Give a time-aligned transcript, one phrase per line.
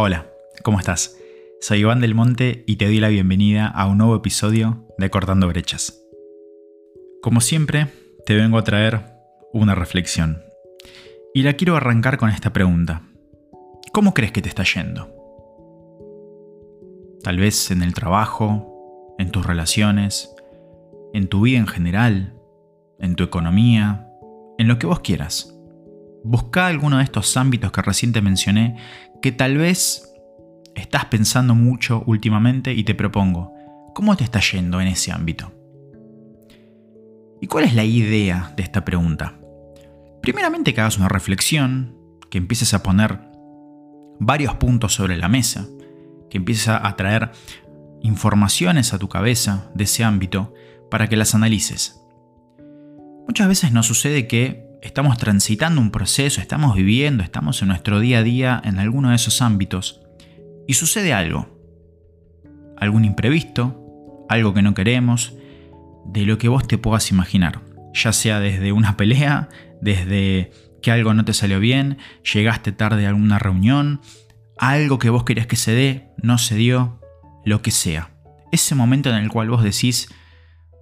[0.00, 0.28] Hola,
[0.62, 1.18] ¿cómo estás?
[1.60, 5.48] Soy Iván del Monte y te doy la bienvenida a un nuevo episodio de Cortando
[5.48, 6.00] Brechas.
[7.20, 7.88] Como siempre,
[8.24, 9.02] te vengo a traer
[9.52, 10.40] una reflexión.
[11.34, 13.02] Y la quiero arrancar con esta pregunta.
[13.92, 15.12] ¿Cómo crees que te está yendo?
[17.24, 20.32] Tal vez en el trabajo, en tus relaciones,
[21.12, 22.34] en tu vida en general,
[23.00, 24.08] en tu economía,
[24.58, 25.58] en lo que vos quieras.
[26.22, 28.76] Busca alguno de estos ámbitos que recién te mencioné
[29.22, 30.12] que tal vez
[30.74, 33.52] estás pensando mucho últimamente y te propongo,
[33.94, 35.52] ¿cómo te está yendo en ese ámbito?
[37.40, 39.38] ¿Y cuál es la idea de esta pregunta?
[40.22, 41.96] Primeramente que hagas una reflexión,
[42.30, 43.20] que empieces a poner
[44.18, 45.66] varios puntos sobre la mesa,
[46.30, 47.30] que empieces a traer
[48.02, 50.52] informaciones a tu cabeza de ese ámbito
[50.90, 52.00] para que las analices.
[53.26, 58.18] Muchas veces nos sucede que estamos transitando un proceso, estamos viviendo, estamos en nuestro día
[58.18, 60.00] a día en alguno de esos ámbitos
[60.66, 61.48] y sucede algo.
[62.76, 65.34] Algún imprevisto, algo que no queremos,
[66.06, 67.60] de lo que vos te puedas imaginar.
[67.94, 69.48] Ya sea desde una pelea,
[69.80, 71.98] desde que algo no te salió bien,
[72.32, 74.00] llegaste tarde a alguna reunión,
[74.58, 77.00] algo que vos querías que se dé, no se dio,
[77.44, 78.10] lo que sea.
[78.52, 80.08] Ese momento en el cual vos decís,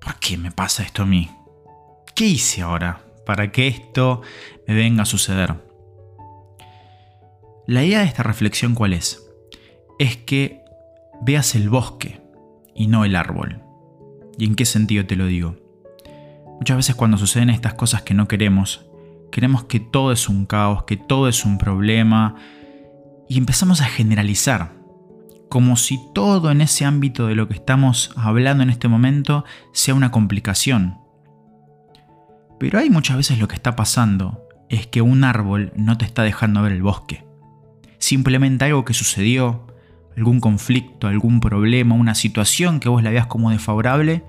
[0.00, 1.30] ¿por qué me pasa esto a mí?
[2.14, 4.22] ¿Qué hice ahora para que esto
[4.66, 5.62] me venga a suceder?
[7.66, 9.22] La idea de esta reflexión cuál es?
[9.98, 10.62] Es que
[11.20, 12.22] veas el bosque
[12.74, 13.60] y no el árbol.
[14.38, 15.56] ¿Y en qué sentido te lo digo?
[16.56, 18.86] Muchas veces cuando suceden estas cosas que no queremos,
[19.30, 22.34] queremos que todo es un caos, que todo es un problema,
[23.28, 24.72] y empezamos a generalizar,
[25.50, 29.94] como si todo en ese ámbito de lo que estamos hablando en este momento sea
[29.94, 31.07] una complicación.
[32.58, 36.22] Pero hay muchas veces lo que está pasando es que un árbol no te está
[36.22, 37.24] dejando ver el bosque.
[37.98, 39.66] Simplemente algo que sucedió,
[40.16, 44.24] algún conflicto, algún problema, una situación que vos la veas como desfavorable,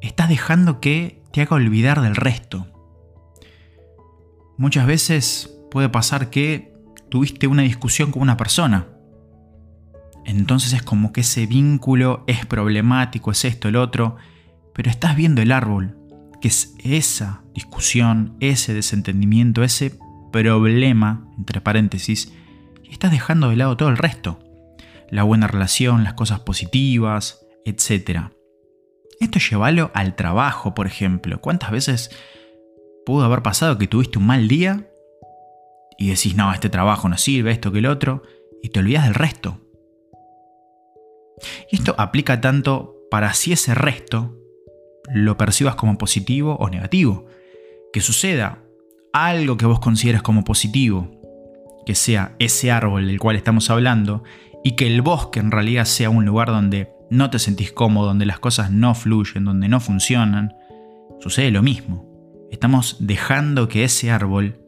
[0.00, 2.66] estás dejando que te haga olvidar del resto.
[4.58, 6.74] Muchas veces puede pasar que
[7.08, 8.88] tuviste una discusión con una persona.
[10.24, 14.16] Entonces es como que ese vínculo es problemático, es esto, el otro,
[14.74, 15.96] pero estás viendo el árbol,
[16.42, 19.98] que es esa discusión, ese desentendimiento, ese
[20.30, 22.34] problema, entre paréntesis,
[22.82, 24.38] y estás dejando de lado todo el resto
[25.12, 28.30] la buena relación, las cosas positivas, etc.
[29.20, 31.38] Esto llévalo al trabajo, por ejemplo.
[31.42, 32.10] ¿Cuántas veces
[33.04, 34.88] pudo haber pasado que tuviste un mal día
[35.98, 38.22] y decís, no, este trabajo no sirve, esto que el otro,
[38.62, 39.60] y te olvidas del resto?
[41.70, 44.34] Y esto aplica tanto para si ese resto
[45.14, 47.26] lo percibas como positivo o negativo.
[47.92, 48.62] Que suceda
[49.12, 51.20] algo que vos consideres como positivo,
[51.84, 54.22] que sea ese árbol del cual estamos hablando,
[54.64, 58.26] y que el bosque en realidad sea un lugar donde no te sentís cómodo, donde
[58.26, 60.54] las cosas no fluyen, donde no funcionan,
[61.20, 62.08] sucede lo mismo.
[62.50, 64.58] Estamos dejando que ese árbol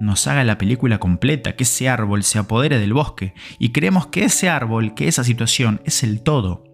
[0.00, 4.24] nos haga la película completa, que ese árbol se apodere del bosque y creemos que
[4.24, 6.64] ese árbol, que esa situación es el todo.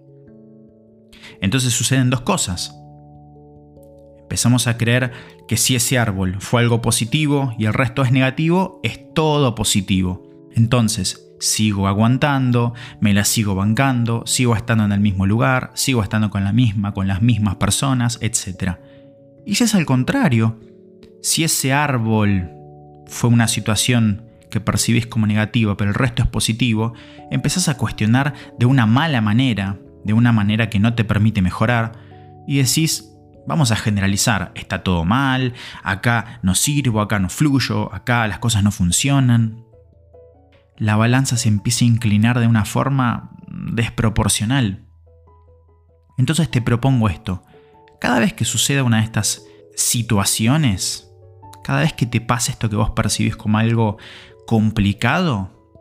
[1.41, 2.75] Entonces suceden dos cosas.
[4.29, 5.11] Empezamos a creer
[5.49, 10.23] que si ese árbol fue algo positivo y el resto es negativo, es todo positivo.
[10.55, 16.29] Entonces, sigo aguantando, me la sigo bancando, sigo estando en el mismo lugar, sigo estando
[16.29, 18.73] con la misma, con las mismas personas, etc.
[19.47, 20.61] Y si es al contrario,
[21.23, 22.51] si ese árbol
[23.07, 26.93] fue una situación que percibís como negativa, pero el resto es positivo,
[27.31, 31.93] empezás a cuestionar de una mala manera, de una manera que no te permite mejorar,
[32.47, 33.15] y decís,
[33.49, 38.63] vamos a generalizar, está todo mal, acá no sirvo, acá no fluyo, acá las cosas
[38.63, 39.65] no funcionan,
[40.77, 44.85] la balanza se empieza a inclinar de una forma desproporcional.
[46.19, 47.43] Entonces te propongo esto.
[47.99, 49.43] Cada vez que suceda una de estas
[49.75, 51.11] situaciones,
[51.65, 53.97] cada vez que te pase esto que vos percibís como algo
[54.47, 55.73] complicado,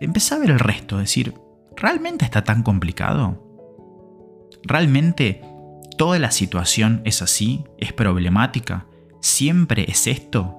[0.00, 1.34] empezá a ver el resto, decir,
[1.76, 3.46] ¿realmente está tan complicado?
[4.62, 5.42] ¿Realmente
[6.00, 7.62] toda la situación es así?
[7.76, 8.86] ¿Es problemática?
[9.20, 10.56] ¿Siempre es esto?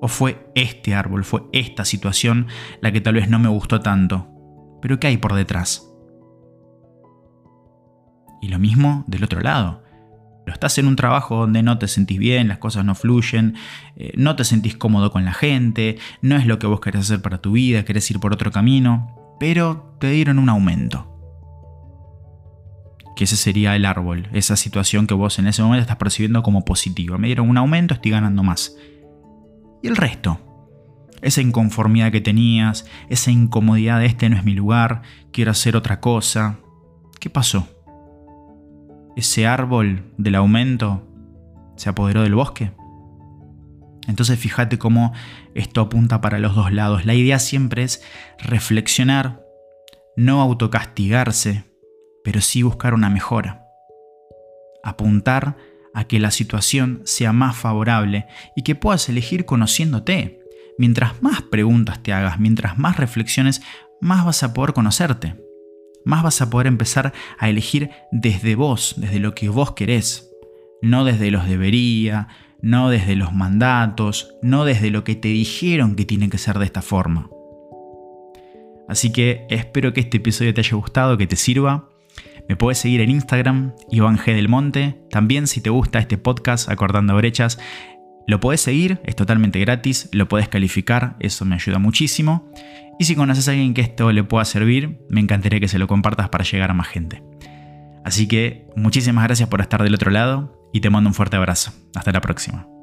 [0.00, 2.46] ¿O fue este árbol, fue esta situación
[2.80, 4.28] la que tal vez no me gustó tanto?
[4.80, 5.92] Pero ¿qué hay por detrás?
[8.40, 9.82] Y lo mismo del otro lado.
[10.46, 13.56] Lo estás en un trabajo donde no te sentís bien, las cosas no fluyen,
[13.96, 17.20] eh, no te sentís cómodo con la gente, no es lo que vos querés hacer
[17.20, 21.15] para tu vida, querés ir por otro camino, pero te dieron un aumento.
[23.16, 26.64] Que ese sería el árbol, esa situación que vos en ese momento estás percibiendo como
[26.64, 27.18] positiva.
[27.18, 28.76] Me dieron un aumento, estoy ganando más.
[29.82, 30.38] ¿Y el resto?
[31.22, 35.02] esa inconformidad que tenías, esa incomodidad de este no es mi lugar,
[35.32, 36.58] quiero hacer otra cosa.
[37.20, 37.68] ¿Qué pasó?
[39.16, 41.06] ¿Ese árbol del aumento
[41.76, 42.72] se apoderó del bosque?
[44.06, 45.12] Entonces fíjate cómo
[45.54, 47.06] esto apunta para los dos lados.
[47.06, 48.02] La idea siempre es
[48.38, 49.42] reflexionar,
[50.16, 51.64] no autocastigarse,
[52.26, 53.68] pero sí buscar una mejora.
[54.82, 55.56] Apuntar
[55.94, 58.26] a que la situación sea más favorable
[58.56, 60.40] y que puedas elegir conociéndote.
[60.76, 63.62] Mientras más preguntas te hagas, mientras más reflexiones,
[64.00, 65.36] más vas a poder conocerte.
[66.04, 70.28] Más vas a poder empezar a elegir desde vos, desde lo que vos querés.
[70.82, 72.26] No desde los debería,
[72.60, 76.64] no desde los mandatos, no desde lo que te dijeron que tiene que ser de
[76.64, 77.30] esta forma.
[78.88, 81.92] Así que espero que este episodio te haya gustado, que te sirva.
[82.48, 84.34] Me puedes seguir en Instagram, Iván G.
[84.34, 85.00] del Monte.
[85.10, 87.58] También si te gusta este podcast, Acordando Brechas,
[88.26, 92.50] lo puedes seguir, es totalmente gratis, lo puedes calificar, eso me ayuda muchísimo.
[92.98, 95.86] Y si conoces a alguien que esto le pueda servir, me encantaría que se lo
[95.86, 97.22] compartas para llegar a más gente.
[98.04, 101.72] Así que muchísimas gracias por estar del otro lado y te mando un fuerte abrazo.
[101.94, 102.75] Hasta la próxima.